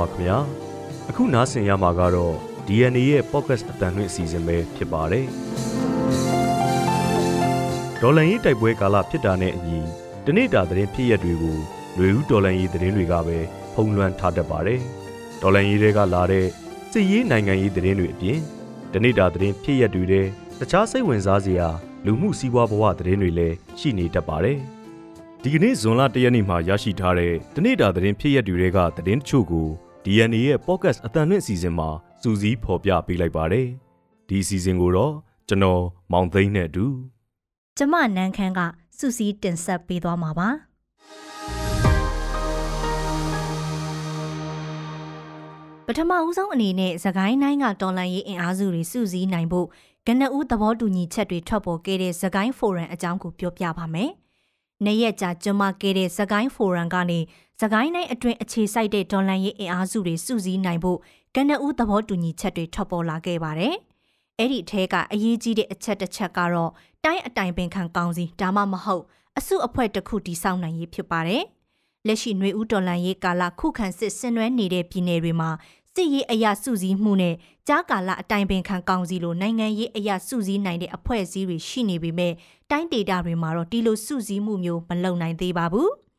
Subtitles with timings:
[0.00, 0.38] ပါခင်ဗျာ
[1.10, 2.34] အခုနားဆင်ရမှာကတော့
[2.66, 5.26] DNA ရဲ့ podcast အတန်လွင့်အစီအစဉ်ပဲဖြစ်ပါတယ်
[8.00, 9.78] ဒေါ်လန်ရေးတိုက်ပွဲကာလဖြစ်တာနဲ့အညီ
[10.26, 11.56] တနေ့တာသတင်းဖြစ်ရက်တွေကို
[11.94, 13.38] ຫນွေဦးဒေါ်လန်ရေးသတင်းတွေကပဲ
[13.74, 14.80] ဖုံးလွှမ်းထားတတ်ပါတယ်
[15.42, 16.46] ဒေါ်လန်ရေးတွေကလာတဲ့
[16.92, 18.38] စစ်ရေးနိုင်ငံရေးသတင်းတွေအပြင်
[18.92, 20.26] တနေ့တာသတင်းဖြစ်ရက်တွေတဲ့
[20.60, 21.68] တခြားစိတ်ဝင်စားစရာ
[22.04, 24.58] လူမှုစီးပွားဘဝသတင်းတွေလည်းရှိနေတတ်ပါတယ်
[25.44, 29.68] ဒီကနေ့ဇွန်လ၁ရက်နေ့မှာရရှိထားတဲ့တနေ့တာသတင်းဖြစ်ရက်တွေကသတင်းတချို့ကို
[30.04, 31.88] DNA ရဲ့ podcast အတန်လွင့်အစီအစဉ်မှာ
[32.22, 33.66] စူးစီးဖော်ပြပေးလိုက်ပါတယ်
[34.28, 35.14] ဒီအစီအစဉ်ကိုတော့
[35.48, 35.82] ကျွန်တော်
[36.12, 36.86] မောင်သိန်းနဲ့အတူ
[37.78, 38.60] ကျမနန်းခမ်းက
[38.98, 40.48] စူးစီးတင်ဆက်ပေးသွားမှာပါ
[45.86, 49.66] ပထမဦးဆုံးအနေနဲ့သခိုင်းနိုင်ကတော်လန်ရေးအင်အားစုတွေစုစည်းနိုင်ဖို့
[50.06, 54.12] ကနဦးသဘောတူညီချက်တွေထွက်ပေါ်ခဲ့တဲ့သခိုင်းဖိုရမ်အကြောင်းကိုပြောပြပါမယ်။
[54.84, 57.18] နေ့ရက်ကြာကျွမ်းမခဲ့တဲ့သခိုင်းဖိုရမ်ကနေ
[57.62, 60.98] သခိုင်းနိုင်အတွင်အခြေစိုက်တဲ့ဒေါ်လန်ရေးအင်အားစုတွေစုစည်းနိုင်ဖို့
[61.34, 63.74] ကနဦးသဘောတူညီချက်တွေထွက်ပေါ်လာခဲ့ပါတယ်။
[64.38, 66.70] အဲ့ဒီထဲကအရေးကြီးတဲ့အချက်တစ်ချက်ကတော့
[67.04, 69.04] တိုင်းအတိုင်ပင်ခံကောင်စီဒါမှမဟုတ်
[69.38, 71.42] အစုအဖွဲ့တစ်ခုတည်ဆောက်နိုင်ရေးဖြစ်ပါတယ်။
[72.06, 75.50] လက်ရှိຫນွေဦးဒေါ်လန်ရေးကာလခုခံစစ်ဆင်နွှဲနေတဲ့ပြည်နယ်တွေမှာ
[75.94, 77.34] စစ်ရေးအရာစုစည်းမှုနဲ့
[77.68, 82.32] ကြားကာလအတိုင်ပင်ခံကောင်စီလိုနိုင်ငံရေးအရာစုစည်းနိုင်တဲ့အဖွဲ့အစည်းတွေရှိနေပေမဲ့
[82.70, 85.90] တိုင်းဒေသတွေမှာတော့ဒီလိုစုစည်းမှုမျိုးမလုပ်နိုင်သေးပါဘူး။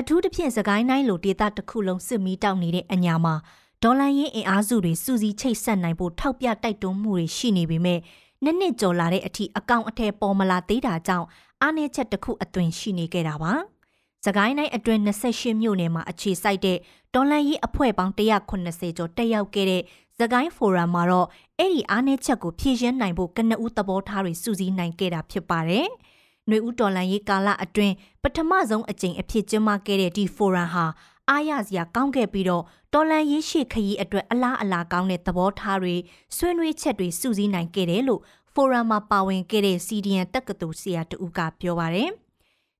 [0.00, 3.34] အထူးသဖြင့်စကိုင်းတိုင်းလိုဒေသတစ်ခုလုံးစစ်မီးတောက်နေတဲ့အညာမှာ
[3.82, 7.98] ဒေါ်လာရင်းအင်အားစုတွေစုစည်းချိတ်ဆက်နိုင်ဖို့ထောက်ပြတိုက်တွန်းမှုတွေရှိနေပေမဲ့
[8.42, 11.26] နှစ်နှစ်ကျော်လာတဲ့အထိအကောင့်အထည်ပေါ်မလာသေးတာကြောင့်
[11.62, 13.52] အားနည်းချက်တစ်ခုအသွင်ရှိနေခဲ့တာပါ။
[14.24, 16.78] စကိုင်းတိုင်းအတွင်း28မြို့နယ်မှာအခြေစိုက်တဲ့
[17.14, 19.82] ဒေါ်လန်ရေးအဖွဲ့ပေါင်း180ကျော်တက်ရောက်ခဲ့တဲ့
[20.20, 25.86] သကိုင်းဖိုရမ်မှာတော့အဲ့ဒီအားနည်းချက်ကိုဖြည့်ရှင်းနိုင်ဖို့ကနဦးသဘောထားတွေစုစည်းနိုင်ခဲ့တာဖြစ်ပါတယ်။
[26.48, 30.86] နှွေဦးဒေါ်လန်ရေးကာလအတွင်းပထမဆုံးအကြိမ်အဖြစ်ကျင်းပခဲ့တဲ့ဒီဖိုရမ်ဟာ
[31.28, 35.94] အားရစရာကောင်းခဲ့ပြီးတော့တော်လန်ရေးရှိခရီးအတွက်အလားအလာကောင်းတဲ့သဘောထားတွေ
[36.36, 38.20] ဆွေးနွေးချက်တွေစုစည်းနိုင်ခဲ့တယ်လို့
[38.54, 42.10] ဖိုရမ်မှာပါဝင်ခဲ့တဲ့ CDN တက္ကသိုလ်ဆရာတူကပြောပါတယ်။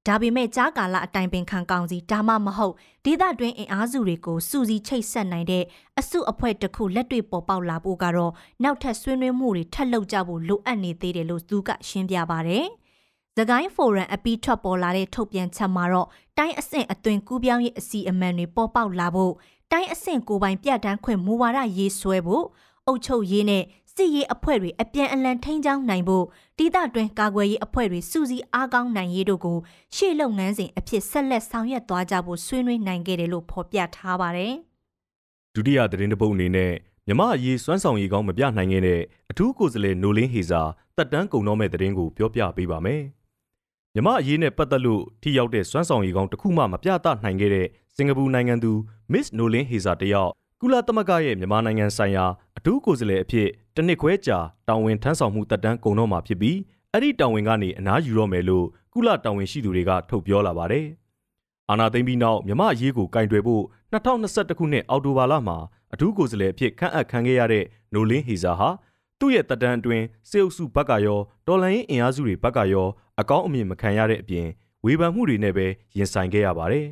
[0.07, 2.75] ဒါပေမဲ့ကြားကာလအတိုင်ပင်ခံကောင်စီဒါမှမဟုတ်
[3.05, 5.65] ဒေသတွင်းအင်အားစုတွေကိုစူးစီးချိတ်ဆက်နိုင်တဲ့
[5.99, 12.67] အစုအဖွဲ့တစ်ခုလက်တွေ့ပေါ်ပေါက်လာဖို့ကတော့နောက်ထပ်ဆွေးနွေးမှုတွေထပ်လုပ်ကြဖို့လိုအပ်နေသေးတယ်လို့သူကရှင်းပြပါတယ်။
[13.39, 19.33] သကိုင်းဖိုရမ်အပီးထွက်ပေါ်လာတဲ့ထုတ်ပြန်ချက်မှာတော့တိုင်းအဆင့်အသွင်ကူးပြောင်းရေးအစီအမံတွေပေါ်ပေါက်လာဖို့
[19.73, 22.45] တိုင်းအဆင့်ကိုပိုင်ပြဋ္ဌာန်းခွင့်မူဝါဒရေးဆွဲဖို့
[22.87, 26.25] အုပ်ချုပ်ရေးနဲ့စစ်ရေးအဖွဲ့တွေအပြန်အလှန်ထိန်းချောင်းနိုင်ဖို့
[26.59, 29.59] တိဒတွင်ကာကွယ်ရေးအဖွဲ့တွေစုစည်းအားကောင်းနိုင်ရေးတို့ကို
[29.95, 34.53] ရှေ့လုပ်ငန်းစဉ်အဖြစ်ဆက်လက်ဆောင်ရွက်သွားကြဖို့ဆွေးနွေးနိုင်ခဲ့တယ်လို့ဖော်ပြထားပါတယ်။
[35.55, 36.73] ဒုတိယသတင်းတစ်ပုဒ်အနေနဲ့
[37.07, 39.01] မြမအရေးစွမ်းဆောင်ရည်ကောင်းမပြနိုင်ခဲ့တဲ့
[39.31, 40.63] အထူးကိုယ်စားလှယ်နိုလင်းဟေစာ
[40.97, 43.03] တက်တန်းကုံတော့မဲ့သတင်းကိုပြောပြပေးပါမယ်။
[43.95, 47.67] မြမအရေးနဲ့ပတ်သက်လို့ထိရောက်တဲ့စွမ်းဆောင်ရည်ကောင်းတစ်ခုမှမပြသနိုင်ခဲ့တဲ့
[47.97, 48.73] စင်ကာပူနိုင်ငံသူ
[49.13, 52.25] Miss Nolin Heza တယောက်ကုလသမဂ္ဂရဲ့မြန်မာနိုင်ငံဆိုင်ရာ
[52.59, 54.39] အထူးကိုယ်စားလှယ်အဖြစ်တနစ်ခွဲကြာ
[54.69, 56.59] တာဝန်ထမ်းဆောင်မှုတက်တန်းကုန်တော့မှာဖြစ်ပြီး
[56.93, 60.87] အဲ့ဒီတာဝန်ကနေအနားယူတော့မယ်လို့ကုလတာဝန်ရှိသူတွေကထုတ်ပြောလာပါတယ်။
[61.71, 63.63] အာနာသိမ့်ပြီးနောက်မြမအရေးကိုကင်တွယ်ဖို့
[63.93, 65.59] 2021ခုနှစ်အောက်တိုဘာလမှာ
[65.93, 68.69] အထူးကိုယ်စားလှယ်အဖြစ်ခန့်အပ်ခံခဲ့ရတဲ့နိုလင်းဟီဇာဟာ
[69.19, 72.89] သူ့ရဲ့တက်တန်းအတွင်းစေအုပ်စုဘက်ကရောတော်လန်ရေးအင်အားစုတွေဘက်ကရော
[73.21, 74.47] အကောင်းအမြင်မခံရတဲ့အပြင်
[74.85, 76.87] ဝေဖန်မှုတွေနဲ့ပဲရင်ဆိုင်ခဲ့ရပါတယ်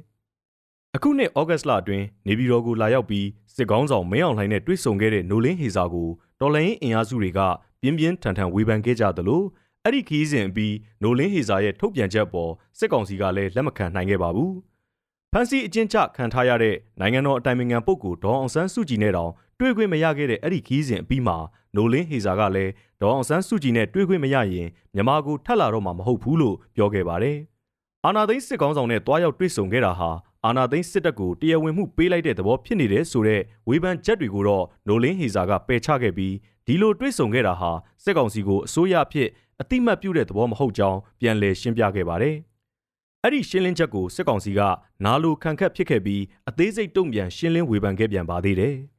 [0.97, 6.09] ။အခုနှစ်ဩဂတ်လအတွင်းနေပြည်တော်ကိုလာရောက်ပြီးစစ်ကောင်းဆောင်မင်းအောင်လှိုင်နဲ့တွေ့ဆုံခဲ့တဲ့နိုလင်းဟေစာကို
[6.41, 7.41] တော်လိုင်းအင်အားစုတွေက
[7.83, 9.43] ပြင်းပြင်းထန်ထန်ဝေဖန်ခဲ့ကြသလို
[9.85, 14.53] အဲ့ဒီခီးစဉ်ပြီးနိုလင်းဟေစာရဲ့ထုတ်ပြန်ချက်ပေါ်စစ်ကောင်စီကလည်းလက်မခံနိုင်ခဲ့ပါဘူး။
[15.33, 21.37] ဖန်စီအကျဉ်းချခံထားရတဲ့နိုင်ငံတော်အတိုင်ပင်ခံပုဂ္ဂိုလ်ဒေါအောင်ဆန်းစုကြည်နဲ့တောင်တွေ့ခွင့်မရခဲ့တဲ့အဲ့ဒီခီးစဉ်အပြီးမှာ
[21.77, 27.39] နိုလင်းဟေစာကလည်းဒေါအောင်ဆန်းစုကြည်နဲ့တွေ့ခွင့်မရရင်မြန်မာကိုထပ်လာတော့မှာမဟုတ်ဘူးလို့ပြောခဲ့ပါတယ်။
[28.05, 30.11] အာနာသိန်းစစ်ကောင်းဆောင်နဲ့တွားရောက်တွေ့ဆုံခဲ့တာဟာ
[30.45, 36.35] အာနာသိန်းစစ်တပ်ကိုတရားဝင်မှုပေးလိုက်တဲ့သဘောဖြစ်နေတဲ့ဆိုတဲ့ဝေဖန်ချက်တွေကိုတော့နိုလင်းဟေဇာကပယ်ချခဲ့ပြီး
[36.67, 37.71] ဒီလိုတွေ့ဆုံခဲ့တာဟာ
[38.05, 39.29] စစ်ကောင်စီကိုအစိုးရအဖြစ်
[39.61, 42.37] အတိမတ်ပြုတဲ့သဘောမဟုတ်ကြောင်းပြန်လည်ရှင်းပြခဲ့ပါတယ်။
[43.23, 44.61] အဲ့ဒီရှင်းလင်းချက်ကိုစစ်ကောင်စီက
[45.05, 48.77] နာလိုခံခက်ဖြစ်ခဲ့ပြီးအသေးစိတ်တုံ့ပြန်ရှင်းလင်းဝေဖန်ခဲ့ပြန်ပါသေးတယ်။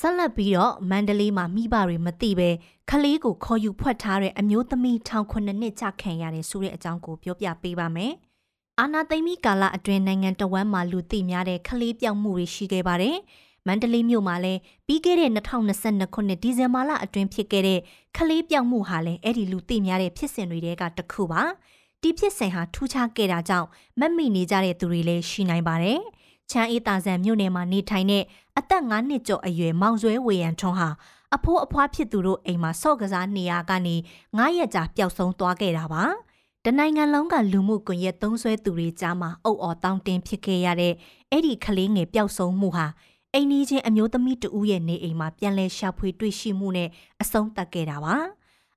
[0.00, 2.50] ဆက်လက်ပြီးတော့မန္တလေးမှာမိဘတွေမသိပဲ
[2.90, 8.12] ခလေးကိုခေါ်ယူဖွက်ထားတဲ့အမျိုးသမီးထောင်ခုနှစ်နှစ်ကြာခံရတယ်ဆိုတဲ့အကြောင်းကိုပြောပြပေးပါမယ်။
[8.80, 13.16] အာနာသိမ့်မီကာလအတွင်းနိုင်ငံတော်ဝန်မှလူသိများတဲ့ခလေးပြောက်မှုတွေရှိခဲ့ပါတယ်။
[13.66, 17.80] မန္တလေးမြို့မှာလည်းပြီးခဲ့တဲ့2022ခုနှစ်ဒီဇင်ဘာလအတွင်းဖြစ်ခဲ့တဲ့
[18.16, 21.42] ခလေးပြောက်မှုဟာလည်းအဲ့ဒီလူသိများတဲ့ဖြစ်စဉ်တွေကတခုပါ။
[22.02, 23.68] ဒီဖြစ်စဉ်ဟာထူးခြားခဲ့တာကြောင့်
[24.00, 26.00] မက်မိနေကြတဲ့သူတွေလည်းရှိနိုင်ပါတယ်။
[26.50, 28.24] ချမ်းအေးတာဆန်မြို့နယ်မှာနေထိုင်တဲ့
[28.58, 30.88] အသက်9နှစ်ကျော်အရွယ်မောင်ဆွဲဝေရန်ထွန်းဟာ
[31.34, 33.96] အဖိုးအဖွားဖြစ်သူတို့အိမ်မှာဆော့ကစားနေရကနေ
[34.26, 36.04] 9ရက်ကြာပျောက်ဆုံးသွားခဲ့တာပါ။
[36.66, 40.94] တနိုင်ငံလုံးကလူမှုကွန်ရက်သုံးဆွဲသူတွေကြားမှာအုပ်အော်တောင်းတင်းဖြစ်ခဲ့ရတဲ့
[41.30, 42.86] အဲ့ဒီကလေးငယ်ပျောက်ဆုံးမှုဟာ
[43.34, 46.88] အိမ်နီးချင်းအမျိုးသမီးတဦးရဲ့နေအိမ်မှာပြန်လဲရှာဖွေတွေ့ရှိမှုနဲ့
[47.22, 48.16] အဆုံးသတ်ခဲ့တာပါ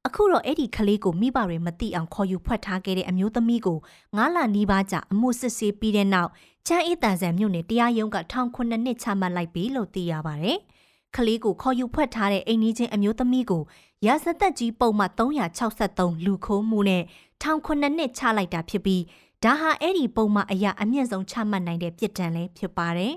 [0.08, 3.78] အခုတော့အဲ့ဒီကလေးကိုမိဘတွေမသိအောင်ခေါ်ယူဖွက်ထားခဲ့တဲ့အမျိုးသမီးကို
[4.16, 6.32] ငါးလနီးပါးကြာအမှုစစ်ဆေးပြီးတဲ့နောက်
[6.68, 10.58] ချမ်းအေးတန်ဆန်မြို့နယ်တရားရုံးကထောင်ခုနှစ်နှစ်ချမှတ်လိုက်ပြီလို့သိရပါတယ်။
[11.16, 13.64] ကလေးကိုခေါ်ယူဖွက်ထားတဲ့အိမ်နီးချင်းအမျိုးသမီးကို
[14.06, 17.04] ရာဇသက်ကြီးပုံမှန်363လူခိုးမှုနဲ့
[17.42, 19.04] ထောင်ခုနှစ်နှစ်ချလိုက်တာဖြစ်ပြီး
[19.44, 23.14] ဒါဟာအဲ့ဒီပုံမှန်အရာအမြင့်ဆုံးချမှတ်နိုင်တဲ့ပြစ်ဒဏ်လည်းဖြစ်ပါတယ်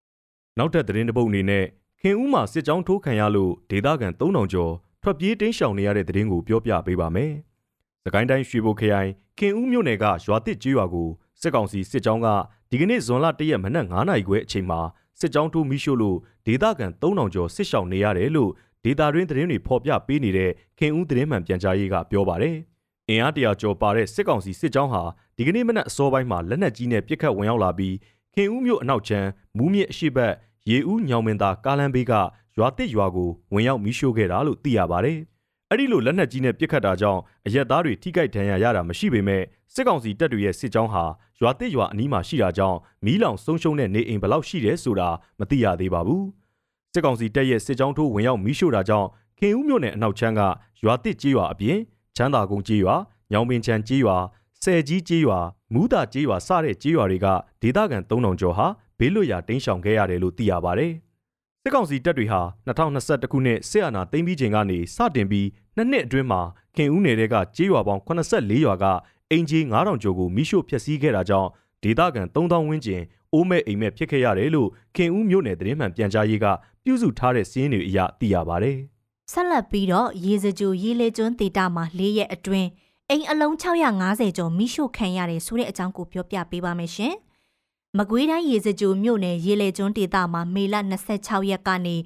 [0.58, 1.64] ။နောက်ထပ်သတင်းတစ်ပုဒ်အနေနဲ့
[2.00, 7.32] ခင်ဦးမှာစစ်ကြောင်းထိုးခံရလို့ဒေသခံ3000ကျော်ထွက်ပြေးတင်းရှောင်နေရတဲ့သတင်းကိုပြောပြပေးပါမယ်။
[8.04, 11.08] စကိုင်းတိုင်းရွှေဘိုခရိုင်ခင်ဦးမြို့နယ်ကရွာတစ်ကျေးရွာကို
[11.40, 12.28] စစ်ကောင်စီစစ်ကြောင်းက
[12.74, 14.80] ဒီကနေ့ဇွန်လ၁ရက်မနက်9:00နာရီခွဲအချိန်မှာ
[15.20, 18.50] စစ်ကြောင်းထိုးမိရှို့လို့ဒေသခံ3000ကျော်စစ်ရှောင်နေရတယ်လို့
[18.84, 22.56] ဒေတာတွင်းသတင်းတွေဖော်ပြပေးနေတဲ့ခင်ဦးသတင်းမှန်ပြန်ကြားရေးကပြောပါတယ်။
[23.08, 25.02] အင်အားတရာကျော်ပါတဲ့စစ်ကောင်စီစစ်ကြောင်းဟာ
[25.36, 27.94] ဒီကနေ့မနက်အစောပိုင်းမှာလက်နက်ကြီးနဲ့ပစ်ခတ်ဝင်ရောက်လာပြီး
[28.34, 30.32] ခင်ဦးမြို့အနောက်ချမ်းမူးမြစ်အရှိတ်
[30.70, 32.12] ရေဦးညောင်မင်သာကားလမ်းဘေးက
[32.56, 35.18] ရွာတစ်ရွာကိုဝင်ရောက်မိရှို့ခဲ့တာလို့သိရပါတယ်။
[35.74, 39.42] အဲ့ဒီလိုလက်နက်ကြီးနဲ့ပစ်ခတ်တာကြောင့်အရက်သားတွေထိခိုက်ဒဏ်ရာရတာမရှိပေမဲ့
[39.74, 41.04] စစ်ကောင်စီတပ်တွေရဲ့စစ်ကြောင်းဟာ
[41.40, 46.22] ရွာတစ်ရွာအနီးမှာရှိတာကြောင့်မီးလောင်ဆုံးရှုံးတဲ့နေအိမ်ဘလောက်ရှိတယ်ဆိုတာမသိရသေးပါဘူး။
[46.92, 50.40] စစ်ကောင်စီတပ်ရဲ့စစ်ကြောင်းထိုးဝင်ရောက်မိရှို့တာကြောင့်ခင်ဦးမြို့နယ်အနောက်ချမ်းက
[50.84, 51.78] ရွာတစ်ကျေးရွာအပြင်
[52.16, 52.94] ချမ်းသာကုန်းကျေးရွာ
[53.32, 54.16] ညောင်ပင်ချံကျေးရွာ
[54.62, 55.38] ဆယ်ကြီးကျေးရွာ
[55.72, 57.26] မူးတာကျေးရွာစတဲ့ကျေးရွာတွေက
[57.62, 58.66] ဒေသခံ3000ကျော်ဟာ
[58.98, 60.94] ဘေးလွတ်ရာတိမ်းရှောင်ခဲ့ရတယ်လို့သိရပါတယ်။
[61.66, 66.40] စစ်ကောင်စီတပ်တွေဟာ2021ခုနှစ်စစ်အာဏာသိမ်းပြီးချိန်ကနေစတင်ပြီး နှစ်နှစ်အတွင်းမှာ
[66.76, 68.84] ခင်ဦးနယ်ကကျေးရွာပေါင်း84ရွာက
[69.30, 71.48] အင်ဂျီ9000ကျော်ကိုမိရှို့ဖျက်ဆီးခဲ့တာကြောင့်
[71.82, 76.46] ဒေသခံ3000ဝန်းကျင်အိုးမဲ့အိမ်မဲ့ဖြစ်ခဲ့ရတယ်လို့ခင်ဦးမြို့နယ်သတင်းမှန်ပြန်ကြားရေးက
[76.84, 78.76] ပြုစုထားတဲ့စီးရင်တွေအရသိရပါတယ်။
[79.32, 82.68] ဆက်လက်ပြီးတော့ရေစကြိုရေလေကျွန်းဒေတာမှာ၄ရက်အတွင်း
[83.10, 87.14] အိမ်အလုံး650ကျော်မိရှို့ခံရတယ်ဆိုတဲ့အကြောင်းကိုပြောပြပေးပါမယ်ရှင်။
[87.98, 90.74] မကွေးတိုင်းရေစကြိုမြို့နယ်ရေလေကျွန်းဒေသမှာမေလ
[91.12, 91.96] 26ရက်ကနေ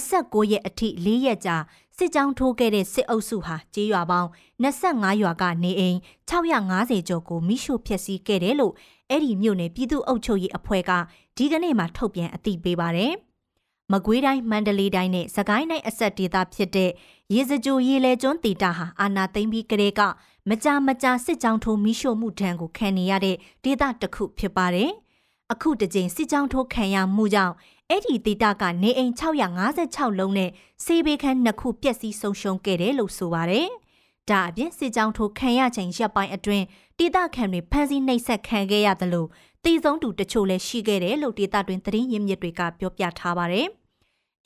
[0.00, 1.56] 29ရက်အထိ၄ရက်ကြာ
[1.96, 4.28] စစ်ကြောင်းထိုးခဲ့တဲ့စစ်အုပ်စုဟာကြေးရွာပေါင်း
[4.64, 5.98] 25ရွာကနေအိမ်
[6.30, 8.74] 650ကျော်ကိုမိရှို့ဖျက်ဆီးခဲ့တယ်လို့
[9.10, 10.90] အဲ့ဒီမြို့နယ်ပြည်သူ့အုပ်ချုပ်ရေးအဖွဲ့က
[11.36, 13.12] ဒီကနေ့မှထုတ်ပြန်အသိပေးပါတယ်။
[13.92, 16.90] မကွေးတိုင်းမန္တလေးတိုင်းနဲ့စကိုင်းတိုင်းအဆက်ဒေသဖြစ်တဲ့
[17.34, 20.00] ရေစကြိုရေလေကျွန်းဒေသဟာအာနာသိမ့်ပြီးကလေးက
[20.48, 24.92] မကြာမကြာစစ်ကြောင်းထိုးမိရှို့မှုဒဏ်ကိုခံနေရတဲ့ဒေသတစ်ခုဖြစ်ပါတယ်။
[25.52, 27.54] အခုတကြိမ်စစ်ကြောင်းထိုးခံရမှုကြောင့်
[27.90, 30.50] အဲ့ဒီဒေတာကနေအိမ်656လုံးနဲ့
[30.84, 33.68] စေဘေးခန်းနှစ်ခုပျက်စီးဆုံးရှုံးခဲ့တယ်လို့ဆိုပါတယ်။
[34.30, 36.64] ဒါအပြင်စစ်ကြောင်းထိုးခံရချိန်ရပ်ပိုင်းအတွင်း
[36.98, 39.28] ဒေတာခံတွေဖမ်းဆီးနှိပ်စက်ခံခဲ့ရတယ်လို့
[39.64, 43.68] တည်ဆုံးသူတချို့လည်းရှိခဲ့တယ်လို့ဒေတာတွင်သတင်းရင်းမြစ်တွေကပြောပြထားပါတယ်။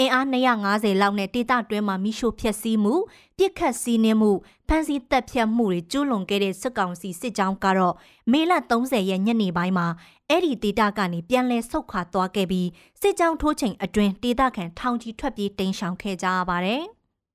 [0.00, 2.94] အင်အား250လောက်နဲ့ဒေသတွင်းမှာမိရှို့ဖျက်ဆီးမှု
[3.38, 4.32] ပြစ်ခတ်စီးနှင်းမှု
[4.68, 7.94] ဖမ်းဆီးတပ်ဖြတ်မှုတွေကျူးလွန်ခဲ့တဲ့စစ်ကောင်စီစစ်ကြောင်းကတော့
[8.32, 9.86] မေလ30ရက်ညနေပိုင်းမှာ
[10.32, 12.68] အဲ့ဒီဒေသကနေပြန်လည်ဆုတ်ခွာသွားခဲ့ပြီး
[13.00, 16.82] စစ်ကြောင်းထိုးချိန်အတွင်းဒေသခံထောင်ချီထွက်ပြေးတိမ်းရှောင်ခဲ့ကြရပါတယ်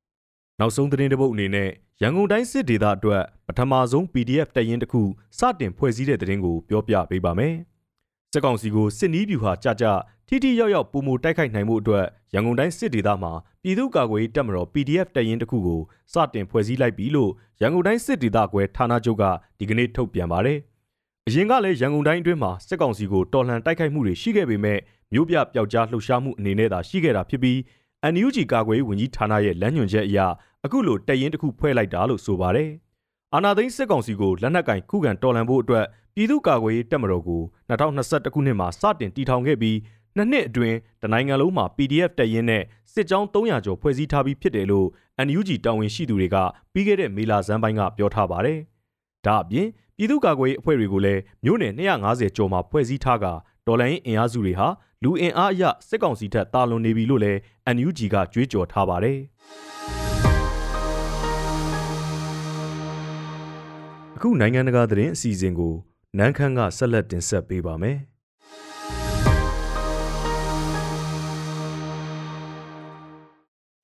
[0.60, 1.70] ။နောက်ဆုံးသတင်းတစ်ပုဒ်အနေနဲ့
[2.02, 5.02] ရန်ကုန်တိုင်းစစ်ဒေသအတွက်ပထမဆုံး PDF တရင်တစ်ခု
[5.40, 7.56] စတင်ဖွဲ့စည်းတဲ့သတင်းကိုပြောပြပေးပါမယ်။
[8.34, 9.86] စစ်ကောင်စီကိုစစ်နီးဗျူဟာကြကြ
[10.28, 13.32] ထိထိရောက်ရောက်ပုံမတိုက်ခိုက်နိုင်မှုအတွက်ရန်ကုန်တိုင်းစစ်ဒေသမှာ
[13.64, 15.82] ပြည်သူ့ကာကွယ်ရေးတပ်မတော် PDF တရင်တစ်ခုကို
[16.14, 17.32] စတင်ဖွဲ့စည်းလိုက်ပြီလို့
[17.62, 19.24] ရန်ကုန်တိုင်းစစ်ဒေသကွယ်ဌာနချုပ်က
[19.60, 20.60] ဒီကနေ့ထုတ်ပြန်ပါတယ်။
[21.30, 24.80] အရင်ကလည်းရန်ကုန်တိုင်းအတွင်းမှာစစ်ကောင်စီကိုတော်လှန်တိုက်ခိုက်မှုတွေရှိခဲ့ပေမဲ့
[25.14, 27.58] မြို့ပြပျောက်ကြားလှုပ်ရှားမှုအနေနဲ့သာရှိခဲ့တာဖြစ်ပြီး
[28.14, 30.20] NUG ကာကွယ်ရေးဝန်ကြီးဌာနရဲ့လမ်းညွှန်ချက်အရ
[30.66, 32.70] အခုလိုတရင်တစ်ခုဖွဲ့လိုက်တာလို့ဆိုပါတယ်။
[33.34, 39.78] အာနာသိန်းစစ်ကောင်စီကိုလက်နက်ကင်ခုခံတော်လှန်ဖို့အတွက်ပြည်သူ့ကာကွယ်ရေးတပ်မတော်ကို2021ခုနှစ်မှာစတင်တည်ထောင်ခဲ့ပြီး
[40.16, 42.64] နှစ်နှစ်အတွင်းတနိုင်ငံလုံးမှာ PDF တက်ရင်နဲ့
[42.94, 44.88] စစ်ကြောင်း300ကျော်ဖွဲ့စည်းထားပြီးဖြစ်တယ်လို့
[45.28, 46.38] NUG တာဝန်ရှိသူတွေက
[46.74, 48.60] ပြီးခဲ့တဲ့မေလဇန်ပိုင်းကပြောထားပါတယ်။
[49.26, 49.68] ဒါအပြင်
[49.98, 53.26] ပြည်သူ့ကာကွယ်ရေးအဖွဲ့တွေကိုလည်းမြို့နယ်250ကျော်မှာဖွဲ့စည်းထားက
[53.68, 54.68] ဒေါ်လာရင်းအင်အားစုတွေဟာ
[55.04, 57.40] လူအင်အားအရစစ်ကောင်စီထက်တာလွန်နေပြီလို့လည်း
[57.76, 59.18] NUG ကကြွေးကြော်ထားပါတယ်။
[64.16, 65.74] အခုနိုင်ငံတကာသတင်းအစီအစဉ်ကို
[66.18, 67.98] နန်းခမ်းကဆက်လက်တင်ဆက်ပေးပါမယ်။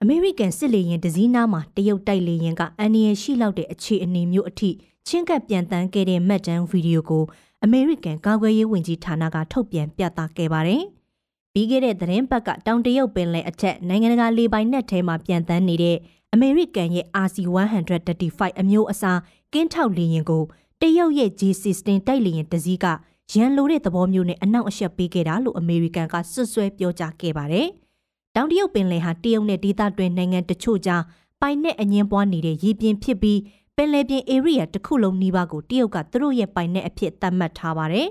[0.02, 4.72] အမေရိကန်စစ်လေယာဉ်တစည်းနားမှာတရုတ်တိုက်လေယာဉ်ကအန်နီယယ်ရှိလောက်တဲ့အခြေအနေမျိုးအထိ
[5.08, 7.24] ချင်းကပ်ပြန်တန်းခဲ့တဲ့မှတ်တမ်းဗီဒီယိုကို
[7.64, 10.84] အမေရိကန်ကာကွယ်ရေးဝန်ကြီးဌာနကထုတ်ပြန်ပြသခဲ့ပါတယ်။
[11.54, 15.98] ပြီးခဲ့တဲ့သတင်းပတ်ကတောင်တရုတ်ပင်လယ်အထက်နိုင်ငံတကာလေပိုင်နက်ထဲမှာပြန်တန်းနေတဲ့
[16.34, 19.20] အမေရိကန်ရဲ့ RC-135 အမျိုးအစား
[19.54, 20.44] ကင်းထောက်လေယာဉ်ကို
[20.82, 22.86] တရုတ်ရဲ့ J-16 တိုက်လေယာဉ်တစည်းက
[23.34, 27.68] ရန်လိုတဲ့သဘောမျိုးနဲ့အနောက်အရှက်ပေးခဲ့တာလို့အမေရိကန်ကစွပ်စွဲပြောကြားခဲ့ပါတယ်။
[28.36, 31.04] တောင်တရုတ်ပင်လယ်ဟာတရုတ်နဲ့ဒေသတွင်းနိုင်ငံတချို့ကြား
[31.42, 33.40] ပိုင်နက်အငင်းပွားနေတဲ့ရေပြင်ဖြစ်ပြီး
[33.78, 38.10] ပင်လယ်ပြင် area တစ်ခုလုံးနီးပါးကိုတရုတ်ကသူတို့ရဲ့ပိုင်နက်အဖြစ်သတ်မှတ်ထားပါတယ်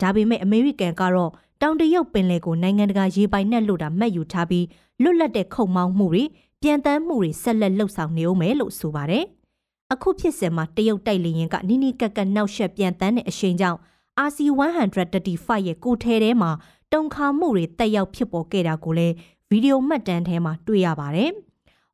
[0.00, 1.30] ဒါပေမဲ့အမေရိကန်ကတော့
[1.62, 4.66] တောင်တရုတ်ပင်လယ်ကိုနိုင်ငံတကာရေပိုင်နက်လို့တာမှတ်ယူထားပြီး
[5.02, 6.24] လွတ်လပ်တဲ့ခုံမောင်းမှုတွေ
[6.62, 9.24] ပြန်တမ်းမှုတွေဆက်လက်လှုပ်ဆောင်နေဦးမယ်လို့ဆိုပါတယ်။
[9.92, 13.78] အခုဖြစ်စဉ်မှာတရုတ်တိုက်လေရင်ကနိနိကက်ကက်နောက်ဆက်ပြန်တမ်းတဲ့အရှိန်ကြောင့်
[14.28, 16.50] RC135 ရဲ့ကိုထဲထဲမှာ
[16.92, 19.14] တုံခါမှုတွေတက်ရောက်ဖြစ်ပေါ်ခဲ့တာကိုလည်း
[19.50, 21.32] ဗီဒီယိုမှတ်တမ်းထဲမှာတွေ့ရပါတယ်။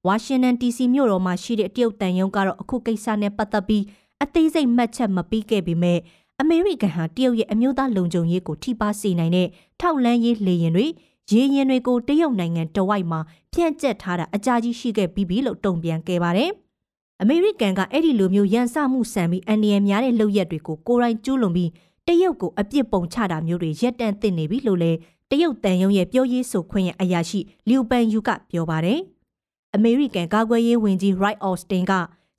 [0.07, 3.85] ဝါရှင်တန် DC မြို့တော်မှာရှိတဲ့တရုတ်တန်ယုံကတော့အခုကိစ္စနဲ့ပတ်သက်ပြီး
[4.23, 5.99] အသေးစိတ်မှတ်ချက်မပေးခဲ့ပေမဲ့
[6.41, 9.49] အမေရိကန်ဟာတရုတ်ရဲ့အမျိုးသားလုံခြုံရေးကိုထိပါစေနိုင်တဲ့
[9.81, 10.87] ထောက်လန်းရေးလေယာဉ်တွေ
[11.33, 13.21] ရေရင်တွေကိုတရုတ်နိုင်ငံတဝိုက်မှာ
[13.53, 16.51] ဖြန့်ကျက်ထားတာအကြကြီးရှိခဲ့ပြီးပြီလို့တုံ့ပြန်ခဲ့ပါတယ်။
[17.23, 21.71] အမေရိကန်ကအဲ့ဒီလိုမျိုးရန်စမှုဆန်ပြီးအန်ဒီယံများတဲ့လုပ်ရက်တွေကိုကိုယ်တိုင်ကျူးလွန်ပြီး
[22.07, 24.99] တရုတ်ကိုအပြစ်ပုံချတာမျိုးတွေရက်တန့်သင့်နေပြီလို့လည်း
[25.31, 29.01] တရုတ်တန်ယုံရဲ့ပြောရေးဆိုခွင့်ရဲ့အရာရှိလျူပန်ယူကပြောပါတယ်။
[29.75, 31.93] အမေရိကန်ကာကွယ်ရေးဝန်ကြီး Wright Austin က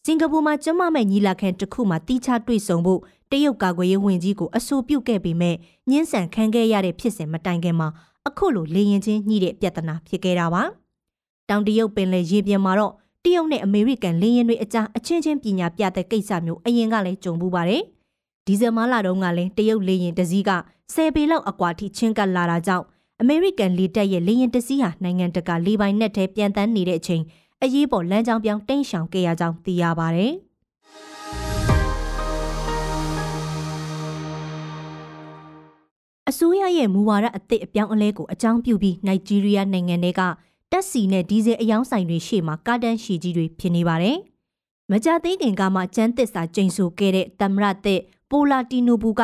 [0.06, 3.00] စင်ကာပူမှာကျင်းပမဲ့ညီလာခံတစ်ခုမှာတီးခြားတွေ့ဆုံဖို့
[3.32, 5.56] တရုတ်ကာကွယ်ရေးဝန်ကြီးကိုအဆိုပြုခဲ့ပေမဲ့
[5.90, 7.88] ညှင်းဆန်ခံခဲ့ရတဲ့ဖြစ်စဉ်မတိုင်ခင်မှာ
[8.28, 10.64] အခုလိုလေရင်ချင်းညှိတဲ့ပြဿနာဖြစ်ခဲ့တာပါ။
[11.50, 17.84] တောင်တရုတ်ပင်လယ်ရေပြင်မှာတော့တရုတ်နဲ့အမေရိကန်လေရင်တွေအကြားအချင်းချင်းပညာပြတဲ့ကိစ္စမျိုးအရင်ကလည်းကြုံမှုပါတယ်။
[18.46, 20.52] ဒီဇယ်ဘာလတုန်းကလည်းတရုတ်လေရင်တစည်းက
[20.94, 22.86] 10ပေလောက်အကွာထိချင်းကပ်လာတာကြောင့်
[23.22, 27.24] အမေရိကန်လေတပ်ရဲ့လေရင်တစည်းဟာနိုင်ငံတကာလေပိုင်နက်ထဲပြန်တန်းနေတဲ့အချိန်
[27.64, 30.34] အရေးပေါ်လမ်းကြောင်းပြောင်းတိန့်ရှောင်ခဲ့ရကြောင်းသိရပါတယ်။
[36.30, 40.22] အစိုးရရဲ့မူဝါဒအသစ်အပြောင်းအလဲကိုအကြောင်းပြုပြီးနိုင်ဂျီးရီးယားနိုင်ငံတွေက
[40.72, 44.18] တက်စီနဲ့ဒီဇယ်အယောင်းဆိုင်တွေရှေ့မှာကားတန်းရှည်ကြီးတွေဖြစ်နေပါတယ်။
[44.92, 49.24] မကြသေးခင်ကမှကျန်းသစ်စာကျိန်ဆိုခဲ့တဲ့တမရသစ်ပိုလာတီနိုဘူက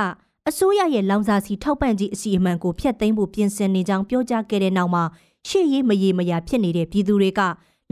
[0.50, 5.04] အစိုးရရဲ့လောင်စာစီထောက်ပံ့ခြင်းအစီအမံကိုဖျက်သိမ်းဖို့ပြင်ဆင်နေကြောင်းပြောကြားခဲ့တဲ့နောက်မှာ
[5.48, 7.42] ရှေ့ရေးမရေမရာဖြစ်နေတဲ့ပြည်သူတွေက